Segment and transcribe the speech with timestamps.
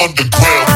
[0.00, 0.75] underground.